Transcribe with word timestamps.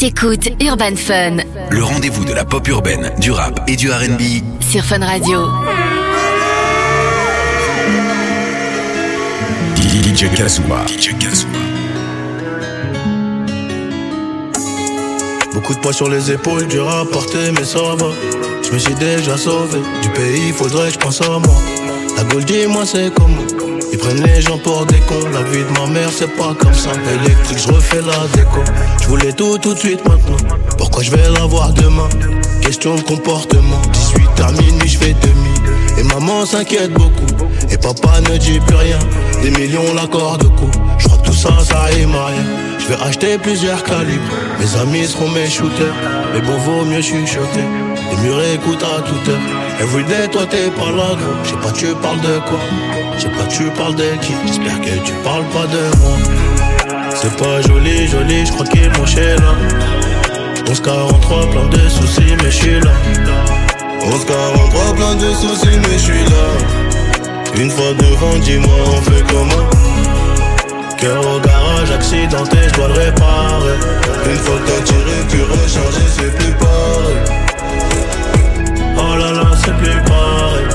T'écoutes 0.00 0.48
Urban 0.62 0.96
Fun 0.96 1.36
Le 1.70 1.84
rendez-vous 1.84 2.24
de 2.24 2.32
la 2.32 2.46
pop 2.46 2.66
urbaine, 2.68 3.12
du 3.18 3.32
rap 3.32 3.60
et 3.68 3.76
du 3.76 3.90
RB. 3.90 4.22
sur 4.60 4.82
Fun 4.82 5.04
Radio. 5.04 5.40
DJ 9.76 10.34
Kazuma. 10.34 10.86
DJ 10.86 11.18
Kazuma. 11.18 11.58
Beaucoup 15.52 15.74
de 15.74 15.80
poids 15.80 15.92
sur 15.92 16.08
les 16.08 16.30
épaules, 16.30 16.66
dur 16.66 16.88
à 16.88 17.04
porter, 17.04 17.52
mais 17.54 17.64
ça 17.64 17.80
va. 17.80 18.06
Je 18.62 18.72
me 18.72 18.78
suis 18.78 18.94
déjà 18.94 19.36
sauvé 19.36 19.80
du 20.00 20.08
pays, 20.08 20.50
faudrait 20.52 20.88
que 20.88 20.94
je 20.94 20.98
pense 20.98 21.20
à 21.20 21.28
moi. 21.28 21.62
La 22.16 22.24
Gaule, 22.24 22.46
dis-moi, 22.46 22.86
c'est 22.86 23.12
comment? 23.12 23.69
Prennent 24.00 24.22
les 24.22 24.40
gens 24.40 24.58
pour 24.58 24.86
des 24.86 24.98
cons. 25.00 25.28
La 25.32 25.42
vie 25.42 25.64
de 25.64 25.80
ma 25.80 25.86
mère, 25.86 26.10
c'est 26.12 26.34
pas 26.36 26.54
comme 26.58 26.74
ça. 26.74 26.90
Électrique, 27.22 27.58
je 27.58 27.72
refais 27.72 28.00
la 28.00 28.26
déco. 28.34 28.60
Je 29.02 29.06
voulais 29.08 29.32
tout, 29.32 29.58
tout 29.58 29.74
de 29.74 29.78
suite 29.78 30.06
maintenant. 30.08 30.36
Pourquoi 30.78 31.02
je 31.02 31.10
vais 31.10 31.28
l'avoir 31.30 31.72
demain? 31.72 32.08
Question 32.62 32.94
de 32.94 33.02
comportement. 33.02 33.80
18 33.92 34.40
à 34.40 34.52
minuit, 34.52 34.88
je 34.88 34.98
fais 34.98 35.14
demi. 35.14 35.70
Et 35.98 36.02
maman 36.02 36.46
s'inquiète 36.46 36.92
beaucoup. 36.92 37.44
Et 37.70 37.76
papa 37.76 38.20
ne 38.30 38.36
dit 38.36 38.60
plus 38.60 38.76
rien. 38.76 38.98
Des 39.42 39.50
millions, 39.50 39.94
l'accord 39.94 40.38
de 40.38 40.46
coup. 40.46 40.70
Je 40.98 41.06
crois 41.06 41.18
que 41.18 41.26
tout 41.26 41.34
ça, 41.34 41.50
ça 41.62 41.82
rime 41.82 42.14
à 42.14 42.26
rien. 42.26 42.44
Je 42.78 42.86
vais 42.86 43.02
acheter 43.02 43.38
plusieurs 43.38 43.82
calibres. 43.82 44.34
Mes 44.58 44.80
amis 44.80 45.06
seront 45.06 45.28
mes 45.30 45.48
shooters. 45.48 45.94
Mais 46.32 46.40
bon, 46.40 46.56
vaut 46.58 46.84
mieux 46.84 47.02
chuchoter. 47.02 47.64
Les 48.10 48.16
murs 48.18 48.42
écoutent 48.54 48.82
à 48.82 49.00
toute 49.02 49.28
heure. 49.28 49.38
Everyday, 49.80 50.28
toi 50.28 50.42
t'es 50.48 50.68
pas 50.70 50.90
là. 50.90 51.16
Je 51.44 51.50
sais 51.50 51.56
pas, 51.56 51.72
tu 51.72 51.86
parles 51.94 52.20
de 52.20 52.38
quoi? 52.48 52.58
Je 53.16 53.22
sais 53.22 53.28
pas, 53.28 53.44
tu 53.48 53.64
parles 53.70 53.94
de 53.94 54.10
qui? 54.22 54.34
J'espère 54.46 54.80
que 54.80 55.04
tu 55.04 55.12
parles 55.24 55.44
pas 55.46 55.66
de 55.66 55.96
moi. 55.98 56.16
C'est 57.14 57.36
pas 57.36 57.60
joli, 57.62 58.08
joli, 58.08 58.46
je 58.46 58.52
crois 58.52 58.66
qu'ils 58.66 58.90
m'ont 58.90 59.06
chez 59.06 59.36
là. 59.36 59.54
1143, 60.66 61.50
plein 61.50 61.66
de 61.66 61.88
soucis, 61.88 62.34
mais 62.42 62.50
je 62.50 62.56
suis 62.56 62.80
là. 62.80 62.92
1143, 64.06 64.94
plein 64.94 65.14
de 65.16 65.34
soucis, 65.34 65.78
mais 65.82 65.98
je 65.98 65.98
suis 65.98 66.24
là. 66.24 66.46
Une 67.56 67.70
fois 67.70 67.92
devant, 67.98 68.38
dis-moi, 68.38 68.74
on 68.86 69.02
fait 69.02 69.22
comment? 69.28 69.66
Cœur 70.96 71.20
au 71.20 71.40
garage, 71.40 71.90
accidenté, 71.90 72.56
je 72.68 72.74
dois 72.74 72.88
le 72.88 72.94
réparer. 72.94 73.76
Une 74.30 74.36
fois 74.36 74.56
que 74.56 74.70
t'as 74.70 74.82
tiré, 74.84 75.16
puis 75.28 75.42
rechargé, 75.42 76.00
c'est 76.08 76.34
plus 76.36 76.52
pareil. 76.52 77.49
Oh 78.96 79.16
là 79.16 79.32
là, 79.32 79.50
c'est 79.62 79.74
plus 79.76 80.02
pareil. 80.04 80.66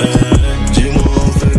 Eh, 0.00 0.72
Dis-moi, 0.72 1.02
fait 1.38 1.58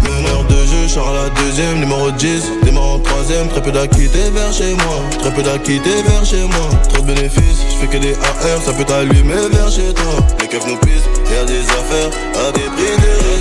de 0.49 0.65
jeu, 0.65 0.87
Charles 0.87 1.15
la 1.15 1.29
deuxième, 1.41 1.79
numéro 1.79 2.11
10, 2.11 2.43
démarre 2.63 2.83
en 2.95 2.99
troisième, 2.99 3.47
très 3.49 3.61
peu 3.61 3.71
d'acquittés 3.71 4.29
vers 4.31 4.53
chez 4.53 4.73
moi, 4.73 4.97
très 5.19 5.31
peu 5.33 5.41
d'acquittés 5.43 6.01
vers 6.07 6.25
chez 6.25 6.41
moi, 6.43 6.69
trop 6.89 7.01
de 7.01 7.07
bénéfices, 7.13 7.61
je 7.69 7.75
fais 7.75 7.87
que 7.87 7.97
des 7.97 8.13
AR, 8.13 8.61
ça 8.63 8.73
peut 8.73 8.83
t'allumer 8.83 9.47
vers 9.51 9.69
chez 9.69 9.93
toi. 9.93 10.13
Les 10.39 10.47
keufs 10.47 10.67
nous 10.67 10.77
pissent, 10.77 11.09
y'a 11.33 11.43
des 11.45 11.61
affaires 11.79 12.11
à 12.47 12.51
des 12.51 12.61
prix 12.75 12.97
de 13.01 13.37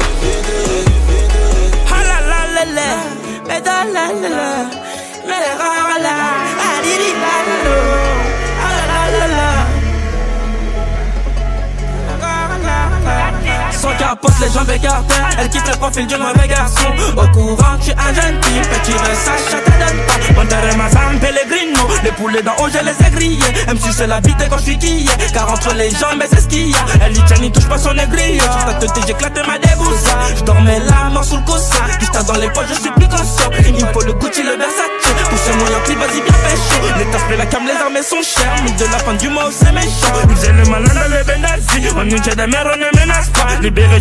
Ah 1.92 2.02
la 2.02 2.18
la 2.30 2.40
la 2.54 2.72
la, 2.72 2.90
mais 3.48 3.60
la 3.60 3.84
la 3.92 4.28
la, 4.28 4.85
capote, 14.16 14.40
les 14.40 14.52
jambes 14.52 14.70
écartées 14.70 15.14
Elle 15.38 15.48
kiffe 15.48 15.66
le 15.66 15.76
profil 15.76 16.06
du 16.06 16.16
mauvais 16.16 16.48
garçon. 16.48 16.88
Au 17.16 17.26
courant, 17.28 17.76
tu 17.80 17.90
es 17.90 17.94
un 17.94 18.14
jeune 18.14 18.40
type 18.40 18.62
Petit 18.62 18.92
Versace, 18.92 19.44
ça 19.50 19.58
te 19.58 19.70
donne 19.70 20.06
pas. 20.06 20.40
Monterey, 20.40 20.76
Mazam, 20.76 21.18
Pellegrino. 21.20 21.80
Les 22.04 22.12
poulets 22.12 22.42
d'en 22.42 22.52
haut, 22.52 22.68
je 22.68 22.84
les 22.84 23.06
ai 23.06 23.10
grillés. 23.10 23.66
Même 23.66 23.78
si 23.78 23.92
c'est 23.92 24.06
la 24.06 24.20
bite 24.20 24.36
quand 24.48 24.58
je 24.58 24.62
suis 24.62 24.78
quillé. 24.78 25.10
Car 25.32 25.50
entre 25.50 25.74
les 25.74 25.90
jambes, 25.90 26.22
c'est 26.30 26.40
ce 26.40 26.48
qu'il 26.48 26.70
y 26.70 26.74
a. 26.74 26.78
Elle 27.04 27.12
dit 27.12 27.22
tiens, 27.26 27.38
n'y 27.38 27.50
touche 27.50 27.68
pas 27.68 27.78
son 27.78 27.96
aiguille. 27.96 28.40
Tête, 28.80 28.90
j'éclate 29.06 29.46
ma 29.46 29.58
débousse 29.58 30.04
Je 30.36 30.42
dormais 30.44 30.80
la 30.80 31.10
mort 31.10 31.24
sous 31.24 31.36
le 31.36 31.42
coussin. 31.42 31.84
Juste 32.00 32.26
dans 32.26 32.34
les 32.34 32.48
poches, 32.50 32.68
je 32.68 32.80
suis 32.80 32.90
plus 32.90 33.08
conscient 33.08 33.50
Il 33.66 33.74
me 33.74 33.92
faut 33.92 34.02
le 34.02 34.12
Gucci, 34.14 34.42
le 34.42 34.56
Versace. 34.56 34.96
Pour 35.28 35.38
ce 35.38 35.52
moyen 35.58 35.78
clip, 35.84 35.98
vas-y 35.98 36.20
bien 36.20 36.32
pécho 36.32 36.98
Les 36.98 37.04
tasses, 37.06 37.38
la 37.38 37.46
cam, 37.46 37.66
les 37.66 37.72
armes 37.72 38.02
sont 38.02 38.22
chères. 38.22 38.56
Mais 38.64 38.72
de 38.72 38.90
la 38.90 38.98
fin 38.98 39.14
du 39.14 39.28
mois, 39.28 39.50
c'est 39.50 39.72
méchant. 39.72 40.12
Nous 40.28 40.36
faisons 40.36 40.52
le 40.52 40.70
malin 40.70 40.94
dans 40.94 42.00
On 42.00 42.04
nous 42.04 42.18
tient 42.18 42.34
des 42.34 42.46
mères, 42.46 42.66
on 42.72 42.76
ne 42.76 42.96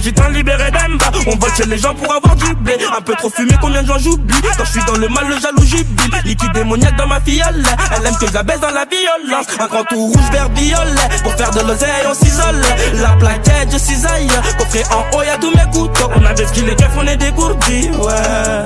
gitan, 0.06 0.30
libéré 0.30 0.70
d'Emba 0.70 1.12
On 1.28 1.36
vole 1.36 1.52
chez 1.58 1.66
les 1.66 1.78
gens 1.78 1.96
pour 1.96 2.14
avoir 2.14 2.36
du 2.36 2.54
blé. 2.56 2.78
Un 2.96 3.02
peu 3.02 3.14
trop 3.16 3.30
fumé, 3.30 3.54
combien 3.60 3.82
de 3.82 3.88
gens 3.88 3.98
j'oublie? 3.98 4.40
Quand 4.58 4.66
je 4.66 4.72
suis 4.72 4.86
dans 4.86 4.98
le 4.98 5.08
mal, 5.10 5.28
le 5.28 5.40
jaloux 5.40 5.64
jubile 5.64 6.12
Liquide 6.24 6.52
démoniaque 6.54 6.96
dans 6.96 7.08
ma 7.08 7.20
fiole. 7.22 7.64
Elle 7.96 8.06
aime 8.06 8.16
que 8.18 8.28
je 8.28 8.34
la 8.34 8.44
baisse 8.44 8.60
dans 8.60 8.70
la 8.70 8.86
violence. 8.86 9.48
Un 9.60 9.68
grand 9.68 9.84
tout 9.86 10.06
rouge, 10.08 10.32
vert, 10.32 10.50
violet. 10.50 11.10
Pour 11.24 11.34
faire 11.34 11.52
de 11.52 11.62
l'oseille, 11.62 12.06
on 12.08 12.14
s'isole. 12.14 12.62
La 13.02 13.10
plaquette, 13.14 13.72
je 13.72 13.78
cisaille. 13.78 14.30
Coffret 14.60 14.84
en 14.92 15.18
haut, 15.18 15.24
y'a 15.24 15.38
tous 15.38 15.52
mes 15.52 15.72
couteaux. 15.72 16.12
On 16.16 16.26
avait 16.26 16.46
ce 16.46 16.60
est 16.60 16.76
keufs, 16.76 16.98
on 16.98 17.08
est 17.08 17.18
dégourdis, 17.18 17.90
ouais. 17.90 18.64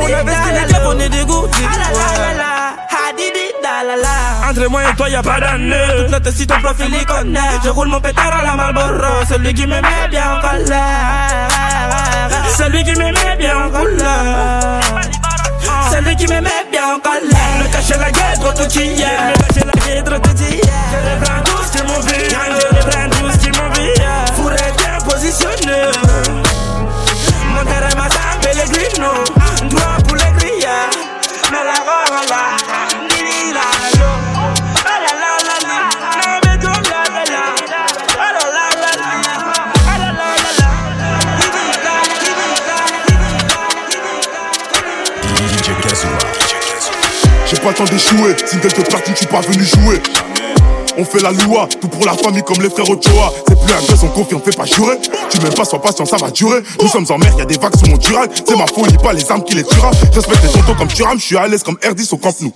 On 0.00 0.06
avait 0.06 0.32
ce 0.32 0.64
est 0.64 0.72
keufs, 0.72 0.86
on 0.86 0.98
est 0.98 1.08
dégourdis, 1.10 1.62
ouais 1.62 2.63
entre 4.48 4.66
moi 4.68 4.82
et 4.82 4.96
toi 4.96 5.08
y'a 5.08 5.22
pas 5.22 5.40
d'année. 5.40 5.74
Toute 5.96 6.10
notre 6.10 6.32
site 6.32 6.48
ton 6.48 6.60
profil 6.60 6.86
il 6.92 7.06
connaît. 7.06 7.40
Je 7.64 7.70
roule 7.70 7.88
mon 7.88 8.00
pétard 8.00 8.32
à 8.40 8.44
la 8.44 8.54
Marlboro. 8.54 9.24
Celui 9.28 9.54
qui 9.54 9.66
me 9.66 9.80
met 9.80 10.08
bien 10.10 10.36
en 10.36 10.40
colère. 10.40 11.48
Celui 12.56 12.84
qui 12.84 12.92
me 12.92 13.12
met 13.12 13.36
bien 13.38 13.66
en 13.66 13.70
colère. 13.70 14.80
Celui 15.92 16.16
qui 16.16 16.26
me 16.26 16.40
met 16.40 16.66
bien 16.70 16.94
en 16.94 17.00
colère. 17.00 17.62
Le 17.62 17.72
cacher 17.72 17.98
la 17.98 18.10
gueule, 18.10 18.38
trop 18.40 18.52
tout 18.52 18.68
qui 18.68 18.80
est 18.80 18.94
Le 18.94 19.46
cacher 19.46 19.66
la 19.66 19.86
gueule, 19.86 20.04
trop 20.04 20.18
tout 20.18 20.34
qui 20.34 20.58
est 20.58 20.62
Je 20.92 20.98
les 21.08 21.16
prends 21.20 21.42
tous 21.44 21.70
qui 21.70 21.78
vu 21.78 21.84
Je 22.08 22.74
les 22.74 22.90
prends 22.90 23.10
tous 23.10 23.38
qui 23.38 23.50
vu 23.50 23.92
Fourré 24.36 24.56
bien 24.78 24.98
positionné. 25.08 25.78
Mon 27.54 27.64
terrain 27.64 27.94
m'a 27.96 28.08
tapé 28.08 28.50
les 28.54 28.70
grino 28.70 29.12
pas 47.64 47.70
le 47.70 47.76
temps 47.76 47.84
d'échouer, 47.84 48.36
single 48.44 48.68
de 48.68 48.82
platine, 48.82 49.14
j'suis 49.16 49.26
pas 49.26 49.40
venu 49.40 49.64
jouer. 49.64 50.02
On 50.96 51.04
fait 51.04 51.20
la 51.20 51.32
loi, 51.32 51.68
tout 51.80 51.88
pour 51.88 52.04
la 52.04 52.12
famille 52.12 52.42
comme 52.42 52.60
les 52.62 52.70
frères 52.70 52.88
Ochoa. 52.88 53.32
C'est 53.48 53.60
plus 53.60 53.72
un 53.72 53.80
buzz, 53.80 54.04
on 54.04 54.08
confie, 54.08 54.34
on 54.34 54.40
fait 54.40 54.56
pas 54.56 54.64
jurer. 54.64 54.98
Tu 55.30 55.40
m'aimes 55.40 55.54
pas, 55.54 55.64
sois 55.64 55.82
patient, 55.82 56.04
ça 56.04 56.16
va 56.16 56.30
durer. 56.30 56.60
Nous 56.80 56.88
sommes 56.88 57.06
en 57.08 57.18
mer, 57.18 57.34
y 57.36 57.42
a 57.42 57.44
des 57.44 57.58
vagues 57.58 57.76
sur 57.76 57.88
mon 57.88 57.96
dural. 57.96 58.28
C'est 58.46 58.56
ma 58.56 58.66
folie, 58.66 58.96
pas 58.98 59.12
les 59.12 59.28
armes 59.30 59.42
qui 59.42 59.56
les 59.56 59.64
tuera. 59.64 59.90
J'respecte 60.12 60.42
les 60.44 60.50
tontons 60.50 60.74
comme 60.74 60.88
Turam, 60.88 61.18
j'suis 61.18 61.36
à 61.36 61.48
l'aise 61.48 61.64
comme 61.64 61.76
R10 61.76 62.14
au 62.14 62.16
Camp 62.18 62.40
Nou. 62.40 62.52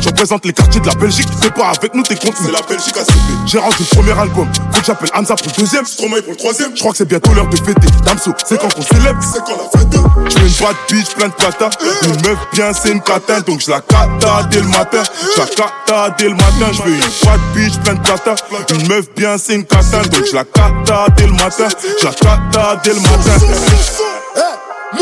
Je 0.00 0.08
représente 0.08 0.44
les 0.44 0.52
quartiers 0.52 0.80
de 0.80 0.86
la 0.86 0.94
Belgique, 0.94 1.26
t'es 1.40 1.50
pas 1.50 1.72
avec 1.76 1.92
nous, 1.94 2.02
t'es 2.02 2.14
contre 2.14 2.40
nous. 2.40 2.46
C'est 2.46 2.52
la 2.52 2.62
Belgique 2.62 2.96
ACP. 2.96 3.12
J'ai 3.46 3.58
rendu 3.58 3.76
le 3.80 3.96
premier 3.96 4.18
album, 4.18 4.48
faut 4.72 4.80
que 4.80 4.86
j'appelle 4.86 5.10
Hamza 5.14 5.34
pour 5.34 5.46
le 5.48 5.62
deuxième. 5.62 5.84
Stromae 5.84 6.22
pour 6.22 6.32
le 6.32 6.36
troisième. 6.36 6.70
Je 6.74 6.80
crois 6.80 6.92
que 6.92 6.98
c'est 6.98 7.08
bientôt 7.08 7.32
l'heure 7.34 7.48
de 7.48 7.56
fêter. 7.56 7.88
Damso, 8.04 8.32
c'est 8.46 8.60
quand 8.60 8.72
qu'on 8.72 8.82
célèbre. 8.82 9.20
C'est 9.22 9.40
quand 9.44 9.56
la 9.56 9.80
fête. 9.80 9.96
Je 10.28 10.38
veux 10.38 10.46
une 10.46 10.54
bad 10.54 10.76
bitch 10.90 11.14
plein 11.14 11.28
de 11.28 11.32
plata 11.34 11.70
Une 12.02 12.28
meuf 12.28 12.38
bien 12.52 12.72
c'est 12.72 12.90
une 12.90 13.00
catin 13.00 13.40
Donc 13.46 13.60
je 13.60 13.70
la 13.70 13.80
cata 13.80 14.48
dès 14.50 14.60
le 14.60 14.66
matin 14.68 15.02
Je 15.34 15.40
la 15.40 15.46
cata 15.46 16.16
dès 16.18 16.28
le 16.28 16.34
matin 16.34 16.72
Je 16.72 16.82
veux 16.82 16.94
une 16.94 17.00
bad 17.00 17.40
bitch 17.56 17.78
plein 17.82 17.94
de 17.94 18.00
plata 18.00 18.34
Une 18.70 18.88
meuf 18.88 19.06
bien 19.16 19.38
c'est 19.38 19.54
une 19.54 19.64
catin 19.64 20.02
Donc 20.02 20.26
je 20.26 20.34
la 20.34 20.44
cata 20.44 21.06
dès 21.16 21.26
le 21.26 21.32
matin. 21.32 21.68
Je 22.00 22.04
la 22.04 22.12
cata 22.12 22.80
dès 22.84 22.92
le 22.92 23.00
matin. 23.00 23.36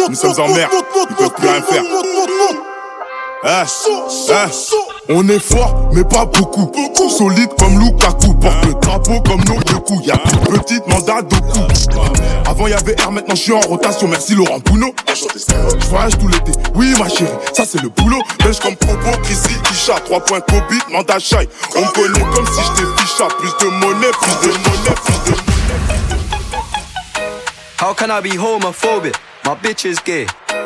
Nous 0.09 0.15
sommes 0.15 0.41
en 0.41 0.55
mer. 0.55 0.71
Ils 1.11 1.17
peuvent 1.17 1.31
plus 1.31 1.49
rien 1.49 1.63
faire 1.63 1.83
Hein, 3.47 3.65
hein? 4.31 4.47
On 5.11 5.29
est 5.29 5.39
fort, 5.39 5.91
mais 5.93 6.03
pas 6.05 6.25
beaucoup. 6.25 6.73
Solide 7.11 7.51
comme 7.59 7.79
Lukaku. 7.79 8.33
Porte 8.35 8.65
le 8.65 8.75
drapeau 8.81 9.21
comme 9.21 9.45
nos 9.45 9.61
deux 9.63 9.79
coups. 9.81 10.07
Y'a 10.07 10.17
plus 10.17 10.59
petite 10.61 10.87
mandat 10.87 11.21
de 11.23 11.37
coups. 11.37 11.87
Avant 12.47 12.67
y'avait 12.67 12.97
R, 13.03 13.13
maintenant 13.13 13.35
je 13.35 13.43
suis 13.43 13.53
en 13.53 13.61
rotation. 13.61 14.09
Merci 14.09 14.35
Laurent 14.35 14.59
Bounot. 14.65 14.95
Je 15.09 15.87
voyage 15.89 16.19
tout 16.19 16.29
l'été. 16.29 16.53
Oui, 16.75 16.95
ma 16.99 17.09
chérie, 17.09 17.31
ça 17.53 17.65
c'est 17.67 17.83
le 17.83 17.91
boulot. 17.91 18.23
Belge 18.43 18.59
comme 18.61 18.77
Probo, 18.77 19.11
Chrissy, 19.23 19.55
Isha. 19.71 20.01
3 20.01 20.21
points 20.21 20.41
Covid, 20.41 20.81
mandat 20.91 21.19
Shai. 21.19 21.47
On 21.77 21.81
me 21.81 21.87
connaît 21.93 22.35
comme 22.35 22.47
si 22.47 22.61
j'étais 22.63 23.03
ficha. 23.03 23.29
Plus 23.39 23.53
de 23.61 23.71
monnaie, 23.73 24.11
plus 24.23 24.49
de 24.49 24.53
monnaie, 24.55 24.95
plus 25.05 25.33
de 25.33 25.37
How 27.83 27.93
can 27.93 28.09
I 28.09 28.23
be 28.23 28.39
homophobic? 28.39 29.15
My 29.45 29.55
bitch 29.63 29.85
is 29.85 29.99
gay. 30.03 30.27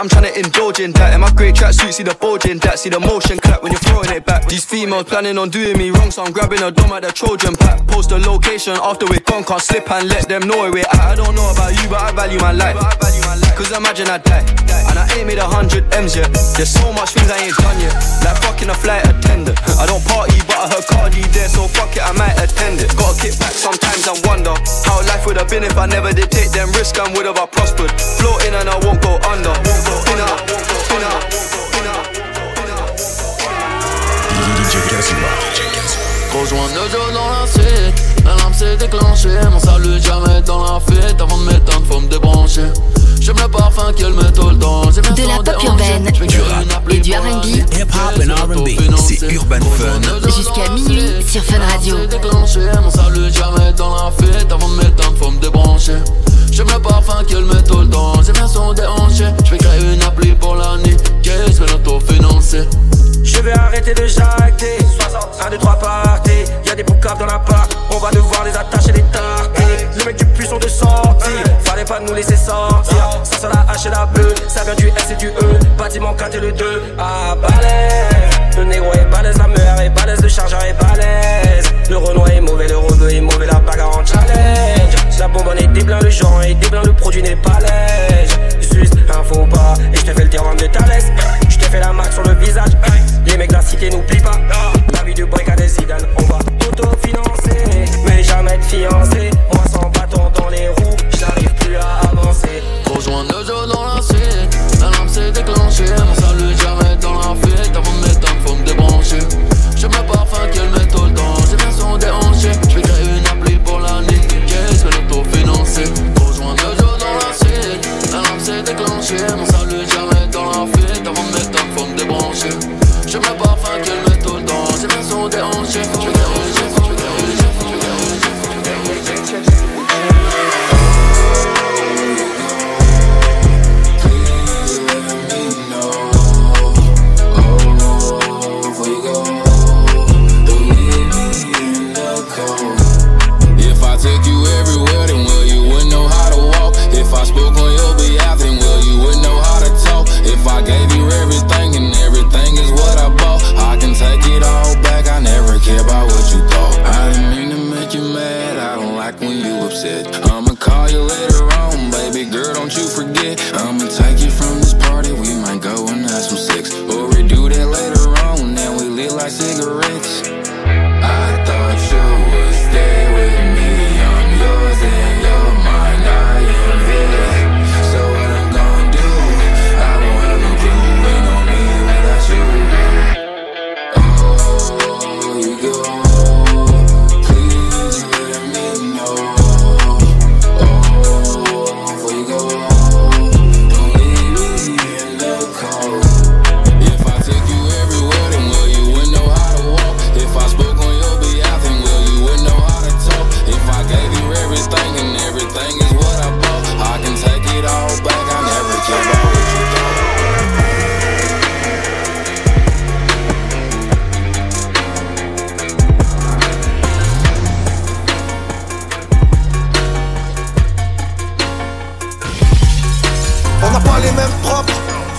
I'm 0.00 0.08
trying 0.08 0.32
to 0.32 0.34
indulge 0.40 0.80
in 0.80 0.92
that. 0.96 1.12
In 1.12 1.20
my 1.20 1.28
great 1.36 1.54
tracksuit, 1.54 1.92
see 1.92 2.02
the 2.02 2.16
bulging 2.16 2.56
that. 2.64 2.78
See 2.78 2.88
the 2.88 2.98
motion 2.98 3.36
clap 3.36 3.62
when 3.62 3.70
you're 3.70 3.84
throwing 3.84 4.08
it 4.08 4.24
back. 4.24 4.48
These 4.48 4.64
females 4.64 5.04
planning 5.04 5.36
on 5.36 5.50
doing 5.50 5.76
me 5.76 5.90
wrong, 5.90 6.10
so 6.10 6.24
I'm 6.24 6.32
grabbing 6.32 6.62
a 6.62 6.70
dome 6.72 6.96
at 6.96 7.04
the 7.04 7.12
Trojan 7.12 7.52
pack. 7.52 7.84
Post 7.86 8.08
the 8.08 8.18
location 8.18 8.80
after 8.80 9.04
we're 9.04 9.20
gone, 9.28 9.44
can't 9.44 9.60
slip 9.60 9.90
and 9.92 10.08
let 10.08 10.24
them 10.24 10.48
know 10.48 10.56
where 10.64 10.72
we're 10.72 10.88
at. 10.88 11.04
I 11.04 11.14
don't 11.14 11.36
know 11.36 11.44
about 11.52 11.76
you, 11.76 11.84
but 11.92 12.00
I 12.00 12.16
value 12.16 12.40
my 12.40 12.52
life. 12.52 12.80
Cause 13.60 13.76
imagine 13.76 14.08
I 14.08 14.16
die, 14.24 14.40
and 14.88 14.96
I 14.96 15.04
ain't 15.20 15.28
made 15.28 15.36
a 15.36 15.44
hundred 15.44 15.84
M's 15.92 16.16
yet. 16.16 16.32
There's 16.56 16.72
so 16.72 16.96
much 16.96 17.12
things 17.12 17.28
I 17.28 17.36
ain't 17.44 17.56
done 17.60 17.76
yet. 17.84 17.92
Like 18.24 18.40
fucking 18.40 18.72
a 18.72 18.76
flight 18.80 19.04
attendant. 19.04 19.60
I 19.76 19.84
don't 19.84 20.00
party, 20.08 20.40
but 20.60 20.72
I 20.72 20.74
heard 20.74 20.86
Cardi 20.86 21.22
there, 21.32 21.48
so 21.48 21.66
fuck 21.68 21.96
it, 21.96 22.02
I 22.02 22.12
might 22.12 22.36
attend 22.36 22.80
it. 22.80 22.94
Gotta 22.96 23.16
kick 23.20 23.38
back 23.38 23.52
sometimes 23.52 24.06
and 24.06 24.20
wonder 24.26 24.54
how 24.84 25.00
life 25.08 25.26
would 25.26 25.36
have 25.36 25.48
been 25.48 25.64
if 25.64 25.76
I 25.76 25.86
never 25.86 26.12
did 26.12 26.30
take 26.30 26.50
them 26.52 26.68
risks 26.72 26.98
and 26.98 27.16
would 27.16 27.26
have 27.26 27.38
I 27.38 27.46
prospered. 27.46 27.90
Floating 28.20 28.54
and 28.54 28.68
I 28.68 28.76
won't 28.84 29.00
go 29.00 29.16
under. 29.28 29.54
Spinner, 29.64 30.28
spinner, 30.84 31.16
spinner, 31.32 31.98
spinner. 32.60 32.80
DJ 34.60 34.74
Kazuma. 34.88 35.89
Rejoins 36.32 36.68
Nojo 36.74 37.12
dans 37.12 37.28
la 37.28 37.46
suite, 37.46 38.24
la 38.24 38.36
lampe 38.36 38.54
s'est 38.54 38.76
déclenchée. 38.76 39.28
Mon 39.50 39.58
salut 39.58 40.00
jamais 40.00 40.40
dans 40.42 40.62
la 40.62 40.80
fuite, 40.80 41.20
avant 41.20 41.38
de 41.38 41.44
m'éteindre 41.44 41.84
faut 41.90 42.00
me 42.00 42.08
débrancher. 42.08 42.66
J'aime 43.20 43.36
le 43.42 43.48
parfum 43.48 43.92
qu'elle 43.92 44.12
met 44.14 44.30
tout 44.32 44.48
le 44.48 44.56
temps. 44.56 44.90
J'aime 44.92 45.12
De 45.14 45.22
la 45.26 45.36
pop 45.42 45.62
urbaine, 45.64 46.04
du 46.04 46.40
rap 46.40 46.90
et 46.90 47.00
du 47.00 47.12
R&B. 47.12 47.46
Hip-hop 47.46 48.22
and 48.22 48.54
R&B. 48.54 48.68
C'est 48.96 49.32
Urban 49.32 49.60
Fun. 49.60 50.30
Jusqu'à 50.36 50.70
minuit 50.72 51.22
sur 51.26 51.42
Fun 51.42 51.58
Radio. 51.58 51.96
s'est 51.96 52.06
déclenché, 52.06 52.60
mon 52.82 52.90
salut 52.90 53.32
jamais 53.32 53.72
dans 53.72 53.94
la 53.94 54.12
fuite 54.12 54.50
Avant 54.50 54.68
de 54.68 54.76
m'éteindre 54.76 55.16
faut 55.18 55.30
me 55.32 55.40
débrancher. 55.40 55.96
J'aime 56.52 56.68
le 56.72 56.80
parfum 56.80 57.24
qu'elle 57.24 57.44
met 57.44 57.62
tout 57.62 57.80
le 57.80 57.88
temps. 57.88 58.22
J'aime 58.22 58.36
bien 58.36 58.48
son 58.48 58.72
déhanché 58.72 59.26
J'vais 59.44 59.58
créer 59.58 59.94
une 59.94 60.02
appli 60.02 60.32
pour 60.34 60.54
la 60.54 60.76
nuit 60.78 60.96
Qu'est-ce 61.22 61.60
que 61.60 61.70
l'autofinancer. 61.70 62.68
Je 63.22 63.38
vais 63.40 63.52
arrêter 63.52 63.94
de 63.94 64.06
jacter. 64.06 64.78
1, 65.46 65.50
2, 65.50 65.58
3 65.58 65.78
parties 65.78 65.99
nous 72.10 72.16
laisser 72.16 72.36
sortir. 72.36 73.20
Ça 73.22 73.38
sent 73.38 73.48
la 73.52 73.72
H 73.72 73.86
et 73.86 73.90
la 73.90 74.06
bleue 74.06 74.34
Ça 74.48 74.64
vient 74.64 74.74
du 74.74 74.88
S 74.88 75.10
et 75.12 75.16
du 75.16 75.28
E. 75.28 75.58
Bâtiment 75.78 76.12
4 76.14 76.34
et 76.34 76.40
le 76.40 76.52
2 76.52 76.64
Ah 76.98 77.34
balèze. 77.40 78.56
Le 78.56 78.64
négro 78.64 78.92
est 78.92 79.04
balèze 79.10 79.38
La 79.38 79.46
meilleure 79.46 79.80
est 79.80 79.90
balèze 79.90 80.20
Le 80.20 80.28
chargeur 80.28 80.62
est 80.64 80.74
balèze. 80.74 81.72
Le 81.88 81.96
Renoir 81.96 82.28
est 82.30 82.40
mauvais 82.40 82.68
Le 82.68 82.76
rebeu 82.76 83.12
est 83.12 83.20
mauvais 83.20 83.46
La 83.46 83.60
bagarre 83.60 83.98
en 83.98 84.04
challenge. 84.04 84.94
La 85.18 85.28
bonbonne 85.28 85.58
est 85.58 85.66
déblin 85.68 85.98
Le 86.00 86.10
genre 86.10 86.42
est 86.42 86.54
déblin 86.54 86.82
Le 86.84 86.92
produit 86.92 87.22
n'est 87.22 87.36
pas 87.36 87.58
lège 87.60 88.09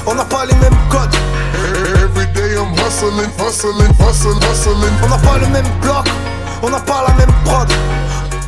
on 0.08 0.16
n'a 0.16 0.26
pas 0.26 0.46
les 0.46 0.56
mêmes 0.56 0.78
codes. 0.90 1.16
Every 2.04 2.26
day 2.34 2.56
I'm 2.56 2.74
hustling, 2.76 3.30
hustling, 3.38 3.92
hustling, 4.00 4.40
hustling. 4.50 4.94
On 5.04 5.08
n'a 5.10 5.18
pas 5.18 5.38
le 5.38 5.48
même 5.48 5.68
bloc, 5.82 6.08
on 6.64 6.70
n'a 6.70 6.80
pas 6.80 7.04
la 7.08 7.14
même 7.16 7.34
prod. 7.46 7.70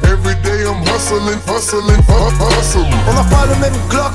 Every 0.04 0.36
day 0.44 0.64
I'm 0.66 0.82
hustling, 0.84 1.40
hustling, 1.48 1.98
hu- 1.98 2.60
hustling. 2.60 2.94
On 3.10 3.14
n'a 3.14 3.24
pas 3.24 3.46
le 3.48 3.56
même 3.56 3.74
Glock, 3.90 4.14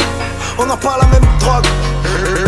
on 0.58 0.66
n'a 0.66 0.76
pas 0.76 0.98
la 1.00 1.06
même 1.08 1.24
drogue. 1.40 1.66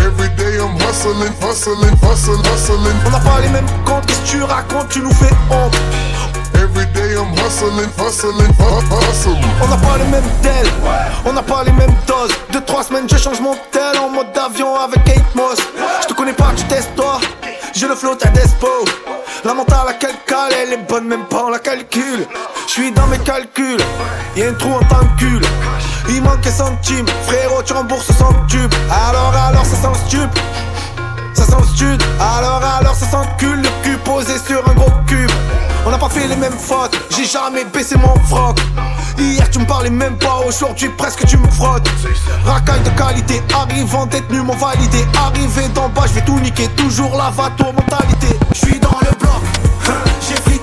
Every 0.07 0.29
day 0.37 0.59
I'm 0.59 0.77
hustling, 0.77 1.33
hustling, 1.41 1.95
hustling, 2.03 2.43
hustling. 2.45 2.97
On 3.07 3.11
n'a 3.11 3.21
pas 3.21 3.41
les 3.41 3.49
mêmes 3.49 3.67
comptes, 3.85 4.07
qu'est-ce 4.07 4.21
que 4.21 4.27
tu 4.39 4.43
racontes, 4.43 4.89
tu 4.89 5.01
nous 5.01 5.13
fais 5.15 5.33
honte. 5.51 5.77
Every 6.61 6.87
day 6.93 7.15
I'm 7.17 7.33
hustling, 7.37 7.89
hustling, 7.97 8.53
hu- 8.59 8.85
hustling. 8.91 9.45
On 9.63 9.69
n'a 9.69 9.77
pas 9.77 9.97
les 9.99 10.05
mêmes 10.05 10.31
tels, 10.43 10.71
on 11.25 11.33
n'a 11.33 11.43
pas 11.43 11.65
les 11.65 11.73
mêmes 11.73 11.95
doses. 12.07 12.33
Deux, 12.53 12.61
trois 12.63 12.83
semaines, 12.85 13.09
je 13.11 13.17
change 13.17 13.41
mon 13.41 13.57
tel 13.73 13.99
en 13.99 14.11
mode 14.11 14.37
avion 14.37 14.77
avec 14.79 15.03
Kate 15.05 15.35
Moss. 15.35 15.59
Je 16.03 16.07
te 16.09 16.13
connais 16.15 16.33
pas, 16.35 16.53
tu 16.57 16.65
testes 16.65 16.95
toi. 16.97 17.19
J'ai 17.75 17.89
le 17.89 17.95
flow, 17.95 18.15
t'as 18.15 18.29
despo. 18.31 18.69
La 19.45 19.55
mentale 19.55 19.89
à 19.89 19.93
calcul, 19.95 20.37
elle 20.63 20.73
est 20.75 20.87
bonne, 20.89 21.07
même 21.09 21.25
pas 21.27 21.45
on 21.47 21.51
la 21.51 21.59
calcule. 21.59 22.27
Je 22.67 22.73
suis 22.73 22.93
dans 22.93 23.07
mes 23.07 23.19
calculs, 23.19 23.81
y'a 24.37 24.49
un 24.51 24.53
trou 24.55 24.73
en 24.75 24.81
tant 24.85 25.07
cul. 25.19 25.41
Il 26.09 26.23
manque 26.23 26.47
un 26.47 26.51
centime, 26.51 27.07
frérot, 27.27 27.63
tu 27.63 27.73
rembourses 27.73 28.13
100 28.13 28.35
tubes. 28.49 28.75
Alors, 29.09 29.33
alors, 29.49 29.65
ça 29.65 29.77
sent 29.77 29.99
stup. 30.09 30.31
Ça 31.33 31.45
sent 31.45 31.65
stud, 31.75 32.03
alors 32.21 32.61
alors 32.79 32.95
ça 32.95 33.07
sent 33.07 33.27
cul, 33.39 33.57
le 33.57 33.69
cul 33.83 33.97
posé 34.05 34.35
sur 34.47 34.63
un 34.69 34.75
gros 34.75 34.91
cube. 35.07 35.31
On 35.87 35.91
n'a 35.91 35.99
pas 35.99 36.09
fait 36.09 36.27
les 36.27 36.37
mêmes 36.37 36.59
fautes, 36.59 36.99
j'ai 37.11 37.25
jamais 37.25 37.65
baissé 37.65 37.97
mon 37.97 38.15
froc. 38.25 38.59
Hier 39.19 39.49
tu 39.51 39.59
me 39.59 39.65
parlais 39.67 39.91
même 39.91 40.17
pas, 40.19 40.41
aujourd'hui 40.47 40.89
presque 40.97 41.27
tu 41.27 41.37
me 41.37 41.49
frottes. 41.49 41.89
Racaille 42.45 42.83
de 42.83 42.91
qualité, 42.91 43.43
arrivant 43.55 44.07
détenu 44.07 44.43
m'ont 44.43 44.57
validé. 44.57 45.05
Arrivé 45.19 45.69
d'en 45.75 45.89
bas, 45.89 46.05
je 46.07 46.15
vais 46.15 46.25
tout 46.25 46.39
niquer, 46.41 46.69
toujours 46.77 47.17
la 47.17 47.31
vato 47.31 47.73
mentalité. 47.73 48.39
Je 48.53 48.59
suis 48.59 48.79
dans 48.79 48.99
le 49.01 49.17
bloc, 49.19 49.43
j'ai 50.29 50.37
frite 50.37 50.60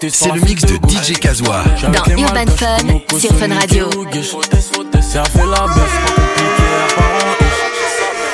C'est 0.00 0.32
le 0.32 0.40
mix 0.40 0.62
de 0.64 0.74
DJ 0.88 1.18
Kazoa. 1.18 1.64
Dans 1.92 2.16
Urban 2.16 2.50
Fun 2.56 3.18
sur 3.18 3.36
Fun 3.36 3.54
Radio. 3.54 3.90
C'est 5.00 5.18
à 5.18 5.24
fait 5.24 5.44
la 5.44 5.66
baisse, 5.66 5.92
pas 6.06 6.22
compliqué, 6.22 6.62
à 6.82 6.94
part 6.94 7.04
en 7.14 7.44
ish. 7.44 7.60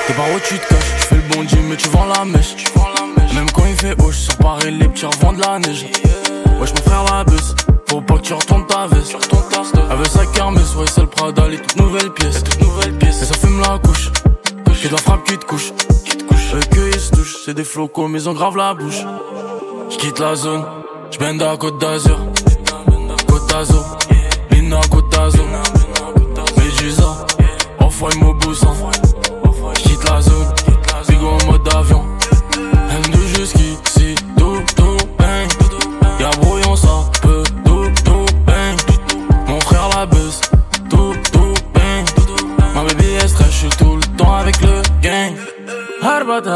T'es 0.06 0.12
par 0.12 0.26
où 0.26 0.38
tu 0.46 0.54
te 0.54 0.68
caches, 0.68 0.78
je 0.98 1.04
fais 1.06 1.14
le 1.16 1.22
bon 1.22 1.42
Dieu 1.42 1.58
mais 1.68 1.76
tu 1.76 1.88
vends 1.88 2.06
la 2.06 2.24
mèche. 2.24 2.54
Même 3.34 3.50
quand 3.50 3.64
il 3.66 3.74
fait 3.74 3.94
haut, 4.00 4.12
je 4.12 4.18
sors 4.18 4.36
pareil 4.36 4.78
les 4.78 4.88
petits 4.88 5.06
revends 5.06 5.32
de 5.32 5.40
la 5.40 5.58
neige. 5.58 5.86
Wesh 6.60 6.70
mon 6.70 6.82
frère 6.82 7.04
la 7.10 7.24
bus, 7.24 7.54
faut 7.88 8.00
pas 8.02 8.14
que 8.14 8.22
tu 8.22 8.34
retournes 8.34 8.66
ta 8.66 8.86
veste. 8.86 9.16
Avec 9.90 10.06
sa 10.06 10.26
kermesse, 10.26 10.74
ouais 10.76 10.86
c'est 10.94 11.00
le 11.00 11.08
Prada, 11.08 11.48
les 11.48 11.58
toutes 11.58 11.76
nouvelles 11.76 12.12
pièces. 12.12 12.42
Et 13.02 13.24
ça 13.24 13.34
fume 13.34 13.60
la 13.60 13.78
couche, 13.78 14.12
que 14.64 14.86
de 14.86 14.92
la 14.92 14.98
frappe 14.98 15.24
qui 15.24 15.36
te 15.36 15.44
couche. 15.44 15.72
Eux 16.54 16.60
que 16.70 16.94
ils 16.94 17.00
se 17.00 17.10
touchent, 17.10 17.36
c'est 17.44 17.54
des 17.54 17.64
flocos 17.64 18.06
mais 18.06 18.22
ils 18.22 18.28
ont 18.28 18.34
grave 18.34 18.56
la 18.56 18.74
bouche. 18.74 19.02
J'quitte 19.90 20.18
la 20.20 20.36
zone, 20.36 20.64
j'bende 21.10 21.42
à 21.42 21.56
Côte 21.56 21.78
d'Azur. 21.78 22.18
Côte 23.26 23.48
d'Azur, 23.48 23.98
Lina 24.50 24.80
Côte 24.90 25.10
d'Azur. 25.10 25.44
Médusa, 26.56 27.26
enfoy 27.80 28.14
mon 28.20 28.34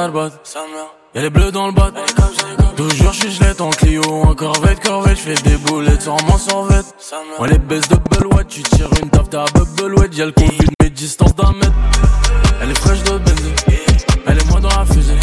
Harbat, 0.02 0.32
y'a 1.14 1.22
les 1.22 1.30
bleus 1.30 1.52
dans 1.52 1.68
le 1.68 1.72
bat. 1.72 1.92
Toujours 2.76 3.12
j'suis 3.12 3.30
gelette 3.30 3.60
en 3.60 3.70
Clio, 3.70 4.02
en 4.02 4.34
corvette, 4.34 4.80
corvette, 4.80 5.16
j'fais 5.16 5.34
des 5.48 5.56
boulettes 5.58 6.02
sans 6.02 6.20
m'en 6.26 6.38
sorvette. 6.38 6.86
Moi 7.38 7.46
les 7.46 7.58
baisses 7.58 7.86
de 7.86 7.96
Belouette, 8.10 8.48
tu 8.48 8.64
tires 8.64 8.90
une 9.00 9.10
taf, 9.10 9.30
t'as 9.30 9.44
Belouette, 9.76 10.16
y'a 10.16 10.26
le 10.26 10.32
Covid, 10.32 10.66
mais 10.82 10.90
distance 10.90 11.36
d'un 11.36 11.52
mètre. 11.52 11.72
Elle 12.60 12.70
est 12.72 12.78
fraîche 12.80 13.04
de 13.04 13.16
benzine, 13.16 13.54
elle 14.26 14.38
est 14.38 14.50
moi 14.50 14.58
dans 14.58 14.70
la 14.70 14.84
fusée. 14.86 15.14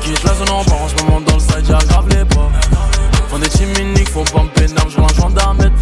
J'quitte 0.00 0.22
la 0.22 0.34
zone 0.34 0.50
en 0.50 0.64
part 0.64 0.82
en 0.82 0.88
ce 0.88 1.04
moment 1.04 1.20
dans 1.20 1.34
le 1.34 1.40
side, 1.40 1.64
j'aggrave 1.66 2.08
les 2.10 2.24
pas. 2.24 2.48
Font 3.30 3.38
des 3.38 3.48
teams 3.48 3.74
uniques, 3.80 4.10
faut 4.10 4.22
pas 4.22 4.44
me 4.44 4.48
pénal, 4.50 4.84
j'roule 4.90 5.06
un 5.10 5.20
gendarmette. 5.20 5.72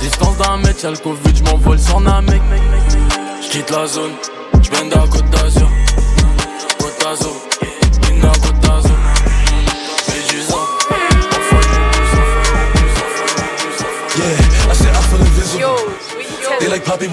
Distance 0.00 0.36
d'un 0.38 0.56
mètre, 0.56 0.82
y'a 0.82 0.90
le 0.90 0.96
Covid, 0.96 1.36
j'm'envole 1.36 1.78
sans 1.78 2.04
un 2.04 2.20
mec. 2.22 2.42
J'quitte 3.42 3.70
la 3.70 3.86
zone, 3.86 4.10
j'bende 4.60 4.92
à 4.92 5.06
Côte 5.06 5.30
d'Azur. 5.30 5.68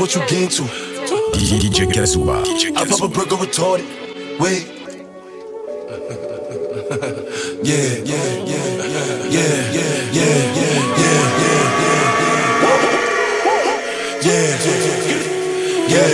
What 0.01 0.15
you 0.15 0.21
get 0.21 0.49
to? 0.49 0.63
DJ 1.37 1.85
Kazoa. 1.85 2.41
I 2.75 2.85
pop 2.89 3.01
a 3.01 3.05
or 3.05 3.37
retarded. 3.37 3.85
Wait. 4.39 4.65
yeah, 7.61 8.01
yeah, 8.03 8.25
yeah, 8.49 8.65
yeah, 8.81 9.05
yeah, 9.29 9.61
yeah, 9.69 9.93
yeah, 10.11 10.35
yeah, 10.57 10.81
yeah, 10.81 11.61
yeah, 14.23 14.49
yeah, 14.51 14.81
yeah, 15.87 16.13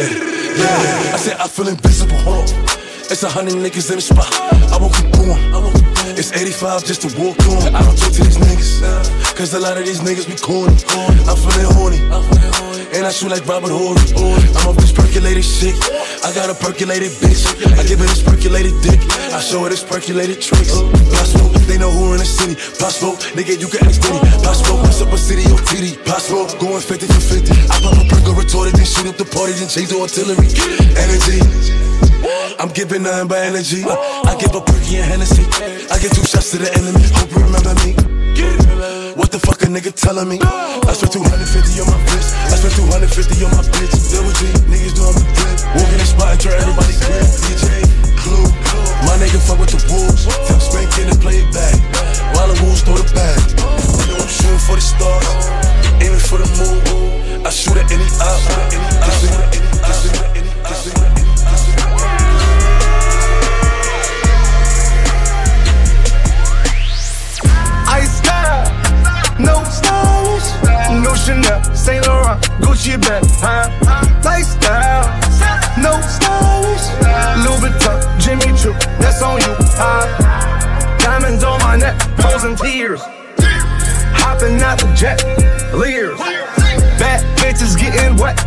yeah. 0.58 1.14
I 1.14 1.18
said 1.18 1.38
I 1.38 1.48
feel 1.48 1.70
invisible. 1.70 2.18
Hold 2.18 2.50
on. 2.50 2.66
It's 3.10 3.24
a 3.24 3.30
hundred 3.30 3.54
niggas 3.54 3.90
in 3.90 3.96
the 3.96 4.02
spot. 4.02 4.28
I 4.34 4.78
won't 4.78 4.94
keep 4.96 5.14
going. 5.14 5.97
It's 6.16 6.32
85 6.32 6.86
just 6.86 7.02
to 7.04 7.10
walk 7.20 7.36
on. 7.52 7.76
I 7.76 7.84
don't 7.84 7.98
talk 7.98 8.14
to 8.14 8.24
these 8.24 8.38
niggas. 8.38 9.36
Cause 9.36 9.54
a 9.54 9.60
lot 9.60 9.78
of 9.78 9.86
these 9.86 10.00
niggas 10.00 10.28
be 10.28 10.38
corny. 10.40 10.78
I'm 11.28 11.36
feeling 11.36 11.68
horny. 11.76 12.00
And 12.96 13.06
I 13.06 13.12
shoot 13.12 13.30
like 13.30 13.46
Robert 13.46 13.70
Horry. 13.70 14.00
I'm 14.56 14.72
off 14.72 14.78
this 14.78 14.92
percolated 14.92 15.44
shit. 15.44 15.76
I 16.24 16.32
got 16.34 16.50
a 16.50 16.56
percolated 16.56 17.12
bitch. 17.20 17.44
I 17.78 17.84
give 17.84 18.00
her 18.00 18.08
this 18.08 18.24
percolated 18.24 18.74
dick. 18.82 18.98
I 19.36 19.40
show 19.40 19.64
her 19.64 19.70
this 19.70 19.84
percolated 19.84 20.42
tricks. 20.42 20.72
Pop 20.72 21.28
smoke, 21.28 21.54
they 21.68 21.78
know 21.78 21.92
who 21.92 22.14
in 22.14 22.20
the 22.20 22.26
city. 22.26 22.56
Pop 22.80 22.96
smoke, 22.96 23.20
nigga, 23.36 23.60
you 23.60 23.68
can 23.68 23.86
ask 23.86 24.02
Diddy. 24.02 24.18
Pop 24.42 24.56
smoke, 24.56 24.82
what's 24.88 25.02
up 25.02 25.12
a 25.12 25.18
city 25.18 25.44
or 25.52 25.60
TD? 25.68 26.00
Pop 26.08 26.24
smoke, 26.24 26.58
going 26.58 26.82
50 26.82 27.06
for 27.06 27.22
50. 27.22 27.52
I 27.68 27.78
pop 27.84 28.00
a 28.00 28.04
perk 28.08 28.26
or 28.32 28.36
retorted, 28.40 28.74
then 28.80 28.88
shoot 28.88 29.06
up 29.06 29.18
the 29.20 29.28
party, 29.28 29.54
then 29.60 29.68
change 29.68 29.92
the 29.92 30.00
artillery. 30.00 30.48
Energy. 30.96 31.44
I'm 32.60 32.70
giving 32.70 33.04
nothing 33.04 33.28
but 33.28 33.38
energy. 33.38 33.84
I 34.38 34.40
give 34.40 34.54
a 34.54 34.62
perky 34.62 35.02
and 35.02 35.10
Hennessy. 35.10 35.50
I 35.90 35.98
give 35.98 36.14
two 36.14 36.22
shots 36.22 36.54
to 36.54 36.62
the 36.62 36.70
enemy. 36.78 37.02
Hope 37.18 37.34
you 37.34 37.42
remember 37.42 37.74
me. 37.82 37.98
What 39.18 39.34
the 39.34 39.42
fuck 39.42 39.66
a 39.66 39.66
nigga 39.66 39.90
telling 39.90 40.30
me? 40.30 40.38
I 40.38 40.94
spent 40.94 41.18
250 41.18 41.82
on 41.82 41.90
my 41.90 41.98
wrist. 42.14 42.38
I 42.46 42.54
spent 42.54 42.78
250 42.78 43.34
on 43.42 43.50
my 43.58 43.66
bitch. 43.66 43.98
Double 44.14 44.30
G, 44.38 44.46
niggas 44.70 44.94
doing 44.94 45.18
me 45.18 45.26
good. 45.42 45.58
Walk 45.74 45.90
in 45.90 45.98
the 45.98 46.06
spot 46.06 46.38
and 46.38 46.40
turn 46.46 46.54
everybody 46.54 46.94
grip. 47.02 47.26
DJ, 47.50 47.82
Clue. 48.14 48.46
My 49.10 49.18
nigga 49.18 49.42
fuck 49.42 49.58
with 49.58 49.74
the 49.74 49.82
wolves. 49.90 50.30
Tip 50.30 50.62
spank 50.62 50.94
in 51.02 51.10
and 51.10 51.18
play 51.18 51.42
it 51.42 51.50
back. 51.50 51.74
While 52.38 52.54
the 52.54 52.62
wolves 52.62 52.86
throw 52.86 52.94
the 52.94 53.10
bag. 53.18 53.42
You 53.42 54.14
know 54.14 54.22
I'm 54.22 54.30
shooting 54.30 54.62
for 54.62 54.78
the 54.78 54.86
stars. 54.86 55.50
Aiming 55.98 56.22
for 56.22 56.38
the 56.38 56.46
moon. 56.62 57.42
I 57.42 57.50
shoot 57.50 57.74
at 57.74 57.90
any 57.90 58.06
op. 58.22 58.38
Kissing, 59.02 59.34
no 69.40 69.64
stylish, 69.64 70.50
no 71.04 71.14
Chanel, 71.16 71.64
Saint 71.76 72.06
Laurent, 72.08 72.42
Gucci 72.62 73.00
bag, 73.00 73.24
huh? 73.40 73.70
Lifestyle, 74.24 75.08
no 75.82 76.00
stylish, 76.02 76.86
Louis 77.44 77.70
Vuitton, 77.70 78.20
Jimmy 78.20 78.58
Choo, 78.58 78.74
that's 79.00 79.22
on 79.22 79.40
you, 79.40 79.56
huh? 79.78 80.98
Diamonds 81.00 81.44
on 81.44 81.60
my 81.62 81.78
neck, 81.78 82.00
frozen 82.20 82.56
tears, 82.56 83.02
hopping 84.18 84.62
out 84.62 84.80
the 84.80 84.94
jet, 84.96 85.24
leers, 85.74 86.18
bad 86.98 87.24
bitches 87.38 87.78
getting 87.78 88.18
wet, 88.18 88.40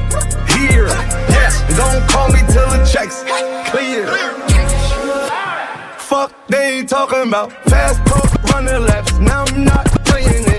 here, 0.50 0.86
yes, 1.28 1.62
don't 1.76 2.08
call 2.08 2.28
me 2.28 2.40
till 2.50 2.68
the 2.70 2.84
checks 2.90 3.22
clear. 3.70 4.06
Fuck, 5.98 6.32
they 6.48 6.82
talking 6.82 7.28
about 7.28 7.52
fast 7.66 8.04
pro 8.04 8.20
running 8.52 8.82
laps. 8.82 9.16
Now 9.20 9.44
I'm 9.44 9.64
not 9.64 9.86
playing 10.04 10.49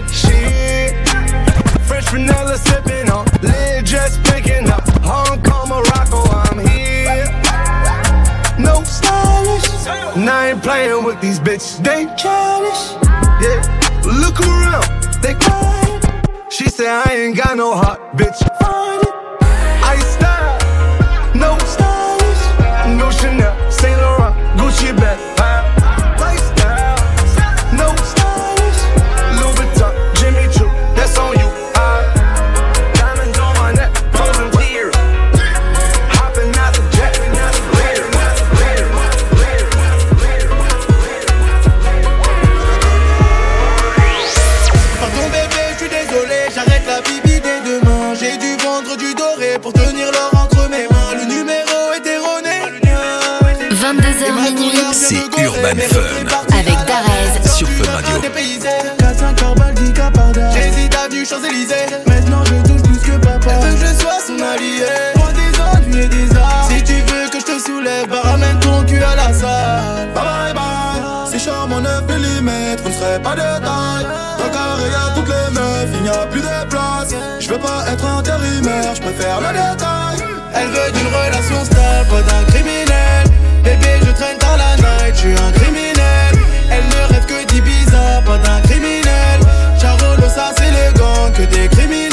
vanilla 2.12 2.58
sipping 2.58 3.10
on, 3.10 3.26
lid 3.42 3.86
just 3.86 4.22
picking 4.26 4.70
up. 4.70 4.88
Hong 5.02 5.42
Kong, 5.42 5.70
Morocco, 5.70 6.20
I'm 6.44 6.60
here. 6.68 7.26
No 8.60 8.84
stylish. 8.84 9.88
And 10.18 10.30
I 10.30 10.50
ain't 10.50 10.62
playing 10.62 11.04
with 11.06 11.20
these 11.22 11.40
bitches. 11.40 11.82
They 11.84 12.06
childish. 12.22 12.84
Yeah. 13.44 13.62
Look 14.22 14.40
around, 14.42 14.88
they 15.24 15.36
quiet. 15.36 16.52
She 16.52 16.68
said 16.70 16.90
I 17.08 17.14
ain't 17.14 17.38
got 17.38 17.56
no 17.58 17.74
heart, 17.76 18.00
bitch. 18.18 18.40
Find 18.60 19.04
it. 19.04 19.11
Vendre 48.84 48.98
du 48.98 49.14
doré 49.14 49.60
pour 49.62 49.74
tenir 49.74 50.12
l'or 50.12 50.32
entre 50.44 50.70
mes 50.70 50.88
mains. 50.90 51.14
Le 51.16 51.26
numéro 51.26 51.92
est 51.96 52.08
erroné. 52.08 52.62
22h 53.72 54.54
minuit 54.54 54.72
C'est 54.94 55.16
Urban 55.16 55.82
Fun 55.90 56.58
avec 56.58 56.78
Darez. 56.88 57.50
sur 57.56 57.68
Fun 57.68 57.92
Radio. 57.92 58.22
Dépaysé, 58.22 58.70
4-5 59.00 59.44
heures 59.44 59.56
baldi 59.56 59.94
caparda. 59.94 60.50
J'hésite 60.52 60.96
à 60.96 61.10
du 61.10 61.26
Champs-Élysées. 61.26 61.96
Maintenant 62.08 62.44
je 62.46 62.70
touche 62.70 62.82
plus 62.84 63.00
que 63.00 63.18
papa. 63.18 63.52
Elle 63.64 63.70
veut 63.70 63.80
que 63.80 63.88
je 63.88 64.02
sois 64.02 64.20
son 64.26 64.40
allié? 64.40 64.86
Loin 65.16 65.32
des 65.34 65.60
ennuis 65.60 66.04
et 66.04 66.08
des 66.08 66.38
arts. 66.38 66.70
Si 66.70 66.84
tu 66.84 66.94
veux 66.94 67.30
que 67.30 67.40
je 67.40 67.46
te 67.46 67.60
soulève, 67.60 68.08
bah 68.10 68.22
ramène 68.24 68.60
ton 68.60 68.84
cul 68.86 69.04
à 69.04 69.16
la 69.16 69.34
salle. 69.34 70.10
Bye 70.14 70.24
bye 70.24 70.54
bye. 70.54 71.30
C'est 71.32 71.40
charmant 71.40 71.82
9 71.82 72.04
mm, 72.04 72.50
vous 72.84 72.90
ne 72.90 72.94
serez 72.94 73.20
pas 73.22 73.36
de 73.36 73.61
Je 77.40 77.50
veux 77.50 77.60
pas 77.60 77.86
être 77.92 78.06
intérimaire, 78.06 78.96
je 78.96 79.02
préfère 79.02 79.42
le 79.42 79.48
détail. 79.48 80.18
Elle 80.54 80.68
veut 80.68 80.92
d'une 80.94 81.08
relation 81.08 81.66
stable, 81.66 82.08
pas 82.10 82.22
d'un 82.22 82.44
criminel. 82.46 83.26
Bébé 83.64 84.00
je 84.06 84.12
traîne 84.12 84.38
dans 84.40 84.56
la 84.56 84.76
night, 84.78 85.16
je 85.16 85.20
suis 85.20 85.32
un 85.32 85.52
criminel. 85.52 86.32
Elle 86.70 86.86
ne 86.88 87.14
rêve 87.14 87.26
que 87.26 87.46
d'Ibiza, 87.52 88.22
pas 88.26 88.38
d'un 88.38 88.62
criminel. 88.62 89.40
Charolo 89.80 90.30
ça 90.30 90.52
c'est 90.58 90.72
le 90.72 90.98
gang 90.98 91.32
que 91.34 91.44
des 91.54 91.68
criminels. 91.68 92.11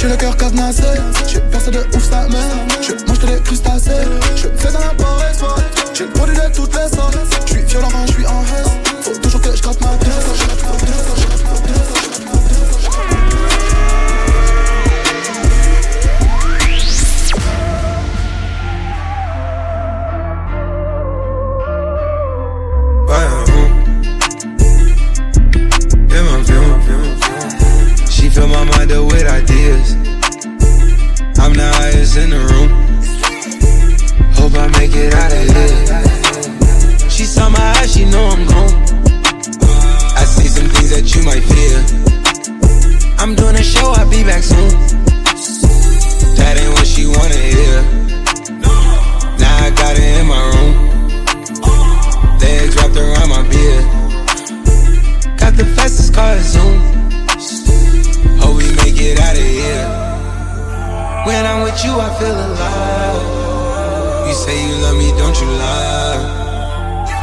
J'ai 0.00 0.08
le 0.08 0.16
cœur 0.16 0.34
cadenassé, 0.34 0.82
j'ai 1.28 1.40
percé 1.40 1.70
de 1.70 1.80
ouf 1.94 2.02
sa 2.02 2.26
mère. 2.28 2.40
Je 2.80 2.92
mange 3.06 3.18
des 3.18 3.38
crustacés, 3.42 3.79
You, 61.82 61.96
I 61.96 62.12
feel 62.20 62.36
alive. 62.36 63.24
You 64.28 64.34
say 64.34 64.52
you 64.68 64.74
love 64.82 64.96
me, 65.00 65.08
don't 65.16 65.32
you 65.40 65.46
lie. 65.48 66.20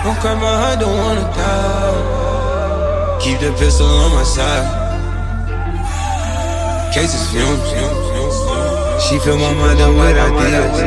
Don't 0.04 0.18
cry 0.18 0.34
my 0.34 0.50
heart, 0.62 0.80
don't 0.80 0.98
wanna 0.98 1.22
die. 1.38 3.20
Keep 3.22 3.40
the 3.40 3.52
pistol 3.60 3.86
on 3.86 4.12
my 4.16 4.24
side. 4.24 4.66
Cases 6.92 7.30
fumes. 7.30 7.70
She 9.06 9.20
fill 9.20 9.38
my 9.38 9.54
mind 9.54 9.80
up 9.80 9.94
with 9.94 10.18
ideas. 10.18 10.80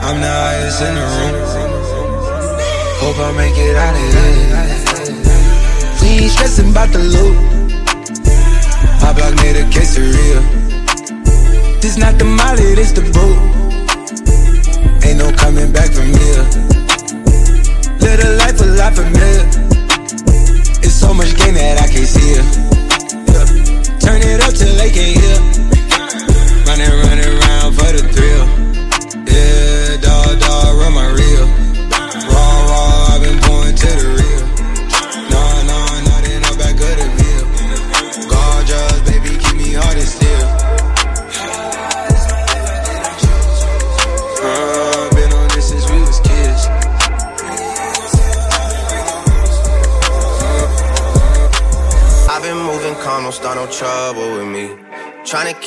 I'm 0.00 0.18
the 0.24 0.32
highest 0.32 0.80
in 0.88 0.94
the 0.96 1.04
room. 1.12 1.36
Hope 3.02 3.18
I 3.18 3.30
make 3.36 3.58
it 3.58 3.76
out 3.76 3.94
of 3.94 4.00
here. 4.08 4.72
We 6.00 6.08
ain't 6.24 6.32
stressing 6.32 6.70
about 6.70 6.88
the 6.92 6.98
loot. 6.98 7.36
I 9.04 9.12
block 9.12 9.34
made 9.36 9.56
a 9.56 9.68
case 9.68 9.96
for 9.96 10.00
real. 10.00 10.61
This 11.82 11.96
not 11.96 12.16
the 12.16 12.24
molly, 12.24 12.76
this 12.76 12.92
the 12.92 13.00
boot. 13.02 13.36
Ain't 15.04 15.18
no 15.18 15.32
coming 15.32 15.72
back 15.72 15.90
from 15.90 16.06
here. 16.14 16.44
Live 17.98 18.20
the 18.22 18.36
life 18.38 18.60
a 18.60 18.66
lot 18.78 18.94
familiar. 18.94 19.42
It's 20.78 20.94
so 20.94 21.12
much 21.12 21.36
game 21.36 21.54
that 21.54 21.82
I 21.82 21.88
can't 21.90 22.06
see 22.06 22.38
it. 22.38 22.46
Yeah. 23.26 23.98
Turn 23.98 24.22
it 24.22 24.40
up 24.40 24.54
till 24.54 24.76
they 24.76 24.90
can't 24.90 25.18
hear. 25.18 25.71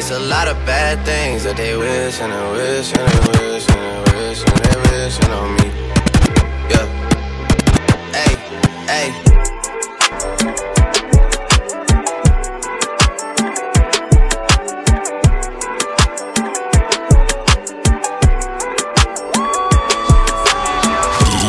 It's 0.00 0.10
a 0.12 0.18
lot 0.18 0.48
of 0.48 0.56
bad 0.64 1.04
things 1.04 1.44
that 1.44 1.58
they 1.58 1.76
wish 1.76 2.22
and 2.22 2.32
they 2.32 2.52
wish 2.52 2.90
and 2.94 3.06
they 3.06 3.20
wish 3.52 3.68
and 3.68 3.80
they 3.84 4.16
wish 4.16 4.40
and 4.48 4.56
they 4.64 4.76
wishing 4.88 5.30
on 5.30 5.54
me. 5.56 5.66
Yeah. 6.72 6.86
Hey, 8.16 8.32
hey. 8.88 9.08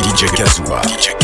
DJ 0.03 0.27
Kazuma. 0.35 0.81
DJ 0.81 1.20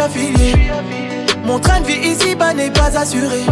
affilié. 0.00 0.70
Mon 1.44 1.58
train 1.58 1.80
de 1.80 1.86
vie 1.86 2.08
ici-bas 2.08 2.54
n'est 2.54 2.70
pas 2.70 2.96
assuré. 2.98 3.44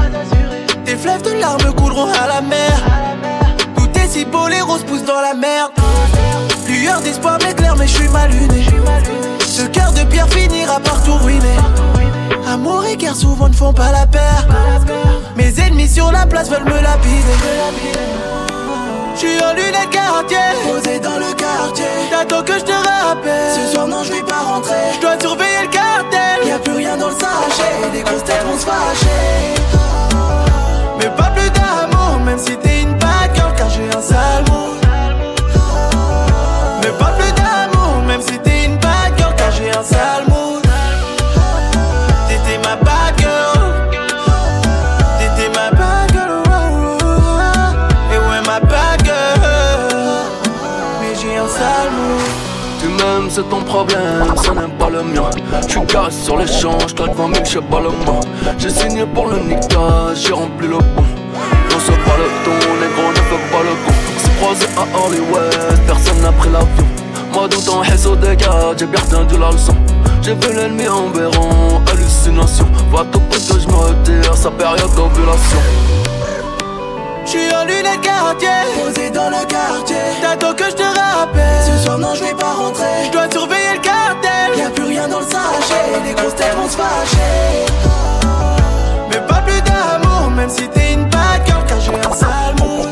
Des 0.84 0.96
fleuves 0.96 1.22
de 1.22 1.32
larmes 1.38 1.72
couleront 1.74 2.10
à 2.12 2.26
la 2.26 2.40
mer. 2.40 2.72
Tout 3.76 3.88
est 3.98 4.08
si 4.08 4.24
beau, 4.24 4.48
les 4.48 4.60
roses 4.60 4.84
poussent 4.84 5.04
dans 5.04 5.20
la 5.20 5.34
merde. 5.34 5.72
Lueur 6.66 7.00
d'espoir 7.00 7.38
m'éclaire, 7.44 7.76
mais 7.76 7.86
je 7.86 7.94
suis 7.94 8.08
mal 8.08 8.30
luné. 8.30 8.66
Ce 9.46 9.62
cœur 9.62 9.92
de 9.92 10.04
pierre 10.04 10.28
finira 10.28 10.80
par 10.80 11.02
tout. 11.02 11.18
Amour 12.46 12.84
et 12.86 12.96
guerre 12.96 13.16
souvent 13.16 13.48
ne 13.48 13.54
font 13.54 13.72
pas 13.72 13.92
la 13.92 14.06
paire. 14.06 14.46
Mes 15.36 15.60
ennemis 15.60 15.88
sur 15.88 16.10
la 16.10 16.26
place 16.26 16.48
veulent 16.48 16.64
me 16.64 16.80
lapider. 16.80 18.27
J'suis 19.18 19.42
en 19.42 19.52
lunettes 19.52 19.90
quartier, 19.90 20.38
posé 20.64 21.00
dans 21.00 21.18
le 21.18 21.34
quartier. 21.34 21.86
T'attends 22.08 22.44
que 22.44 22.52
je 22.52 22.64
te 22.64 22.70
rappelle. 22.70 23.52
Ce 23.52 23.72
soir, 23.72 23.88
non, 23.88 24.04
je 24.04 24.12
vais 24.12 24.22
pas 24.22 24.42
rentrer. 24.46 24.76
Je 24.94 25.00
dois 25.00 25.18
surveiller 25.20 25.62
le 25.62 25.68
cartel. 25.70 26.46
Y 26.46 26.52
a 26.52 26.58
plus 26.60 26.74
rien 26.74 26.96
dans 26.96 27.08
le 27.08 27.14
sachet. 27.14 27.90
Les 27.92 28.02
grosses 28.02 28.22
têtes 28.22 28.44
vont 28.46 28.56
se 28.56 28.64
fâcher. 28.64 29.54
Mais 30.98 31.10
pas 31.16 31.30
plus 31.34 31.50
d'amour, 31.50 32.20
même 32.24 32.38
si 32.38 32.56
t'es 32.58 32.82
une 32.82 32.94
bad 32.94 33.34
girl, 33.34 33.52
car 33.56 33.68
j'ai 33.70 33.88
un 33.88 34.00
sale 34.00 34.44
le 54.98 55.04
mien. 55.04 55.30
Casses 55.86 56.22
sur 56.24 56.36
l'échange, 56.36 56.94
toi 56.94 57.08
devant 57.08 57.28
mille 57.28 57.44
chez 57.44 57.60
pas 57.60 57.80
le 57.80 57.90
moi. 58.04 58.20
J'ai 58.58 58.70
signé 58.70 59.04
pour 59.06 59.26
le 59.26 59.38
Nika, 59.38 60.14
j'ai 60.14 60.32
rempli 60.32 60.66
le 60.66 60.78
bon. 60.78 61.04
On 61.74 61.80
se 61.80 61.90
bat 61.90 62.16
le 62.18 62.28
ton, 62.44 62.56
négro 62.80 63.10
ne 63.10 63.22
fait 63.28 63.44
pas 63.50 63.62
le 63.62 63.74
con. 63.84 63.94
C'est 64.18 64.36
croisé 64.38 64.66
à 64.76 65.06
Hollywood, 65.06 65.78
personne 65.86 66.20
n'a 66.20 66.32
pris 66.32 66.50
l'avion. 66.50 66.86
Moi 67.32 67.48
dans 67.48 67.60
ton 67.60 67.78
réseau 67.80 68.16
des 68.16 68.36
gars, 68.36 68.72
j'ai 68.76 68.86
bien 68.86 69.00
retenu 69.00 69.38
la 69.38 69.50
leçon. 69.50 69.74
J'ai 70.22 70.34
vu 70.34 70.52
l'ennemi 70.54 70.88
en 70.88 71.08
béron, 71.08 71.80
hallucination. 71.90 72.66
Va 72.92 73.04
tout 73.12 73.22
que 73.30 73.38
je 73.38 73.68
me 73.68 73.76
retire, 73.76 74.36
sa 74.36 74.50
période 74.50 74.94
d'ovulation. 74.96 75.62
J'suis 77.24 77.54
en 77.54 77.64
lunettes 77.64 78.00
quartier, 78.00 78.48
posé 78.82 79.10
dans 79.10 79.28
le 79.28 79.44
quartier. 79.46 79.96
T'attends 80.22 80.54
que 80.54 80.64
je 80.64 80.76
te 80.76 80.82
rappelle. 80.82 81.62
Ce 81.66 81.84
soir, 81.84 81.98
non, 81.98 82.14
je 82.14 82.24
vais 82.24 82.34
pas 82.34 82.54
rentrer. 82.54 83.04
Je 83.06 83.10
dois 83.12 83.30
surveiller 83.30 83.67
Y'a 84.56 84.70
plus 84.70 84.84
rien 84.84 85.06
dans 85.06 85.20
le 85.20 85.24
sachet, 85.26 86.00
les 86.04 86.14
grosses 86.14 86.34
têtes 86.34 86.54
vont 86.56 86.66
se 86.68 86.76
fâcher. 86.76 87.66
Mais 89.10 89.20
pas 89.26 89.42
plus 89.42 89.60
d'amour, 89.60 90.30
même 90.30 90.48
si 90.48 90.66
t'es 90.68 90.94
une 90.94 91.04
bad 91.04 91.46
girl, 91.46 91.62
car 91.66 91.78
j'ai 91.80 91.92
un 91.92 92.14
sale 92.14 92.54
mood. 92.58 92.88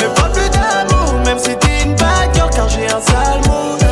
Mais 0.00 0.08
pas 0.14 0.28
plus 0.30 0.50
d'amour, 0.50 1.14
même 1.24 1.38
si 1.38 1.56
t'es 1.56 1.84
une 1.84 1.94
bad 1.94 2.34
girl, 2.34 2.50
car 2.50 2.68
j'ai 2.68 2.86
un 2.86 3.00
sale 3.00 3.40
mood. 3.46 3.83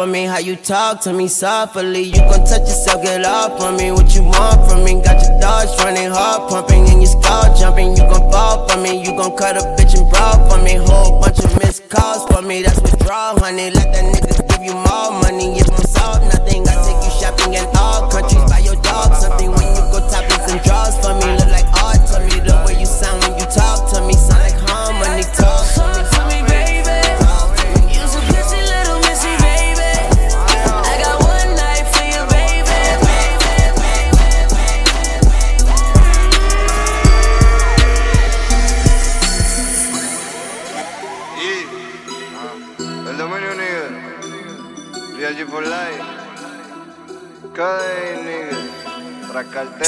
For 0.00 0.06
me, 0.06 0.24
how 0.24 0.38
you 0.38 0.56
talk 0.56 0.98
to 0.98 1.12
me 1.12 1.28
softly. 1.28 2.00
You 2.04 2.20
gon' 2.30 2.46
touch 2.46 2.64
yourself, 2.72 3.02
get 3.02 3.26
off 3.26 3.60
on 3.60 3.76
me. 3.76 3.92
What 3.92 4.14
you 4.14 4.22
want 4.22 4.58
from 4.66 4.82
me? 4.82 4.94
Got 5.02 5.20
your 5.20 5.38
dogs 5.38 5.76
running, 5.84 6.10
heart 6.10 6.48
pumping, 6.48 6.88
and 6.88 7.02
your 7.02 7.12
skull 7.20 7.54
jumping. 7.54 7.90
You 7.90 8.04
gon' 8.08 8.30
fall 8.32 8.66
for 8.66 8.78
me, 8.80 9.04
you 9.04 9.12
gon' 9.14 9.36
cut 9.36 9.58
a 9.58 9.60
bitch 9.76 9.92
and 9.98 10.08
brawl 10.08 10.40
for 10.48 10.56
me. 10.64 10.76
Whole 10.76 11.20
bunch 11.20 11.40
of 11.40 11.52
missed 11.58 11.86
calls 11.90 12.24
for 12.32 12.40
me, 12.40 12.62
that's 12.62 12.80
withdrawal, 12.80 13.38
honey. 13.40 13.68
Let 13.70 13.92
that 13.92 14.04
nigga 14.08 14.48
give 14.48 14.64
you 14.64 14.72
more 14.72 15.20
money. 15.20 15.59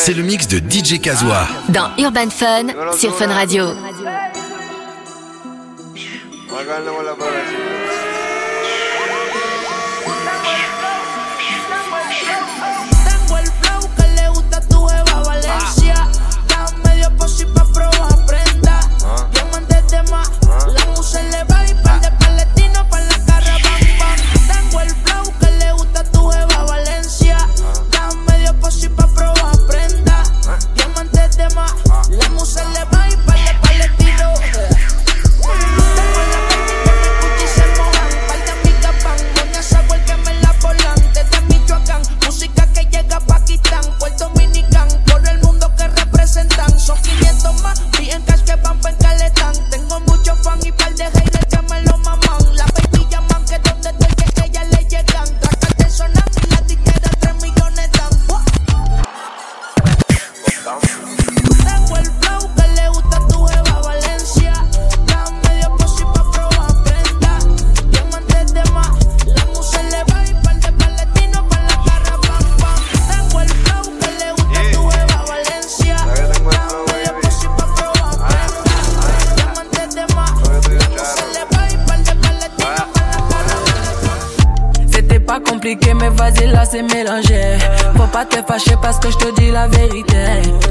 C'est 0.05 0.15
le 0.15 0.25
mix 0.25 0.49
de 0.49 0.59
DJ 0.59 1.01
Kazoa. 1.01 1.47
Dans 1.69 1.91
Urban 1.97 2.29
Fun 2.29 2.67
sur 2.99 3.17
Fun 3.17 3.29
Radio. 3.29 3.67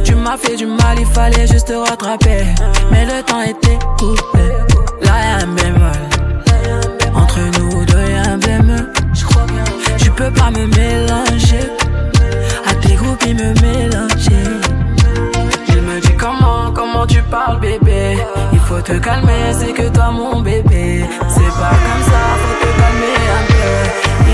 Tu 0.04 0.16
m'as 0.16 0.36
fait 0.36 0.56
du 0.56 0.66
mal, 0.66 0.98
il 1.00 1.06
fallait 1.06 1.46
juste 1.46 1.68
te 1.68 1.74
rattraper. 1.74 2.44
Mais 2.92 3.06
le 3.06 3.22
temps 3.22 3.42
était 3.42 3.78
coupé. 4.00 4.48
Là 5.02 5.14
y'a 5.24 5.46
un 5.46 5.48
bémol. 5.48 5.92
Entre 7.14 7.40
nous 7.60 7.86
deux 7.86 8.12
y'a 8.12 8.32
un 8.32 8.38
bémol. 8.38 8.92
Tu 10.00 10.10
peux 10.10 10.32
pas 10.32 10.50
me 10.50 10.66
mélanger. 10.66 11.70
À 12.68 12.74
tes 12.76 12.96
groupes, 12.96 13.24
ils 13.28 13.36
me 13.36 13.54
mélanger. 13.62 14.44
Il 15.68 15.82
me 15.84 16.00
dit 16.02 16.16
comment, 16.18 16.72
comment 16.74 17.06
tu 17.06 17.22
parles, 17.22 17.60
bébé. 17.60 18.18
Il 18.54 18.60
faut 18.60 18.82
te 18.82 18.94
calmer, 18.94 19.54
c'est 19.54 19.74
que 19.74 19.88
toi, 19.90 20.10
mon 20.12 20.42
bébé. 20.42 21.06
C'est 21.30 21.54
pas 21.60 21.76
comme 21.86 22.04
ça, 22.10 22.22
faut 22.42 22.58
te 22.60 22.72
calmer 22.82 23.22
un 23.38 23.46
peu. 23.54 23.72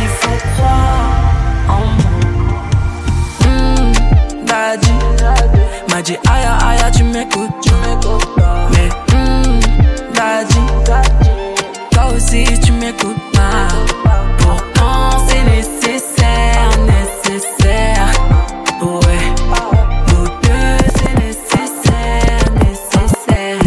Il 0.01 0.07
faut 0.07 0.37
croire 0.55 1.09
en 1.67 1.85
moi. 2.01 2.06
Daddy 4.67 4.91
m'a 5.89 6.01
dit 6.01 6.17
aïe 6.29 6.43
aïe, 6.43 6.91
tu 6.91 7.03
m'écoutes. 7.05 7.51
Mais 8.71 8.89
hmm, 9.13 9.59
daddy, 10.13 10.59
toi 11.89 12.07
aussi 12.13 12.43
tu 12.65 12.73
m'écoutes 12.73 13.31
pas. 13.31 13.69
Pourtant 14.39 15.25
c'est 15.29 15.43
nécessaire, 15.43 16.69
nécessaire. 16.85 18.11
Ouais, 18.81 19.23
nous 20.09 20.27
deux 20.43 20.77
c'est 20.97 21.15
nécessaire, 21.15 22.43
nécessaire. 22.59 23.61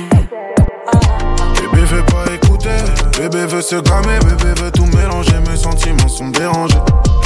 Bébé 1.63 1.85
veut 1.87 2.05
pas 2.05 2.31
écouter, 2.35 2.79
bébé 3.19 3.47
veut 3.47 3.63
se 3.63 3.77
calmer, 3.77 4.19
bébé 4.19 4.53
veut 4.61 4.71
tout 4.71 4.85
mélanger, 4.85 5.41
mes 5.49 5.57
sentiments 5.57 6.09
sont 6.09 6.29
dérangés. 6.29 6.77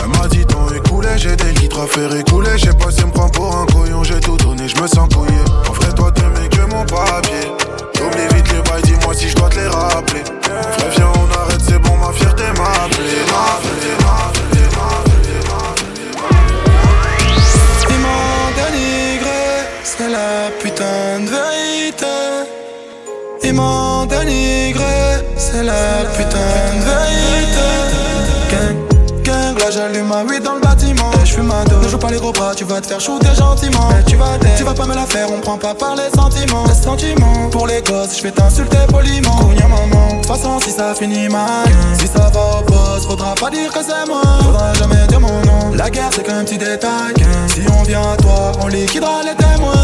Elle 0.00 0.10
m'a 0.20 0.28
dit 0.28 0.44
temps 0.44 0.68
écoulé, 0.68 1.08
j'ai 1.16 1.34
des 1.34 1.52
litres 1.52 1.80
à 1.80 1.86
faire 1.86 2.14
écouler, 2.14 2.50
j'ai 2.56 2.72
passé 2.72 2.83
tu 32.54 32.64
vas 32.64 32.80
te 32.80 32.86
faire 32.86 33.00
shooter 33.00 33.34
gentiment. 33.36 33.88
Tu 34.06 34.16
vas 34.16 34.38
t'aider. 34.38 34.54
tu 34.56 34.64
vas 34.64 34.74
pas 34.74 34.86
me 34.86 34.94
la 34.94 35.06
faire, 35.06 35.30
on 35.30 35.40
prend 35.40 35.58
pas 35.58 35.74
par 35.74 35.96
les 35.96 36.10
sentiments. 36.14 36.64
Les 36.66 36.74
sentiments, 36.74 37.48
pour 37.50 37.66
les 37.66 37.82
gosses, 37.82 38.18
je 38.18 38.22
vais 38.22 38.30
t'insulter 38.30 38.78
poliment. 38.88 39.36
Cogna 39.36 39.66
maman, 39.68 40.08
de 40.08 40.14
toute 40.16 40.26
façon, 40.26 40.60
si 40.60 40.70
ça 40.70 40.94
finit 40.94 41.28
mal, 41.28 41.66
si 41.98 42.06
ça 42.06 42.30
va 42.32 42.60
au 42.60 42.62
boss, 42.64 43.06
faudra 43.06 43.34
pas 43.34 43.50
dire 43.50 43.72
que 43.72 43.80
c'est 43.82 44.08
moi. 44.08 44.22
Faudra 44.42 44.72
jamais 44.74 45.06
dire 45.08 45.20
mon 45.20 45.40
nom. 45.42 45.74
La 45.74 45.90
guerre, 45.90 46.10
c'est 46.14 46.22
qu'un 46.22 46.44
petit 46.44 46.58
détail. 46.58 47.14
Si 47.48 47.62
on 47.78 47.82
vient 47.82 48.12
à 48.12 48.16
toi, 48.16 48.52
on 48.60 48.68
liquidera 48.68 49.22
les 49.24 49.34
témoins. 49.34 49.83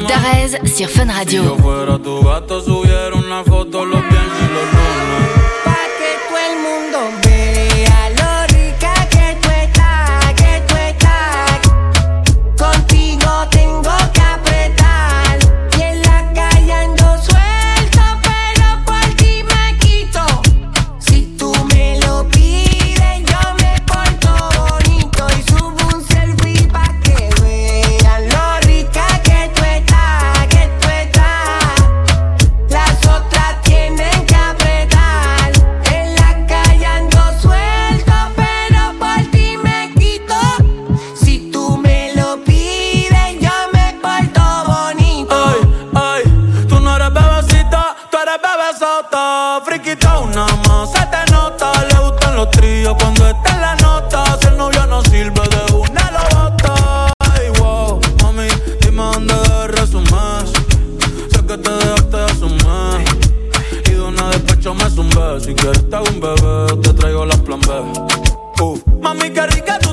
Eric 0.00 0.08
Darez 0.08 0.58
sur 0.66 0.88
Fun 0.88 1.10
Radio. 1.10 1.42
Si 65.42 65.54
quieres 65.54 65.88
te 65.88 65.96
hago 65.96 66.06
un 66.10 66.20
bebé, 66.20 66.82
te 66.82 66.92
traigo 66.94 67.24
las 67.24 67.38
plan 67.38 67.60
B. 67.60 68.62
Uh. 68.62 68.78
Mami, 69.00 69.30
qué 69.30 69.46
rica 69.46 69.78
tú 69.78 69.89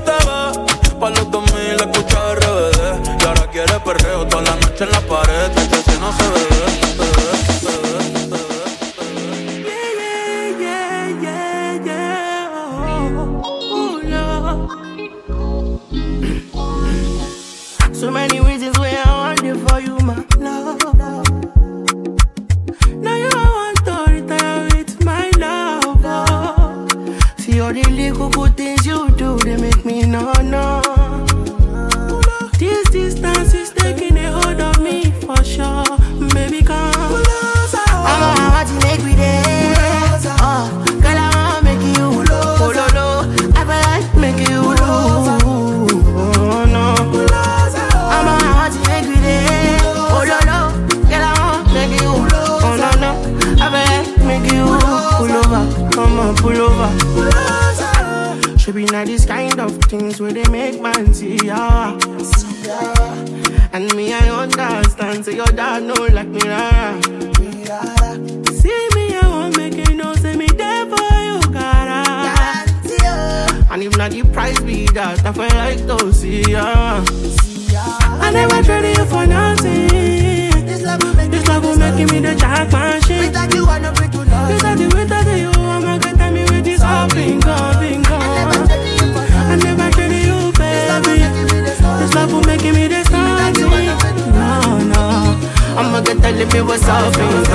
loving 96.97 97.46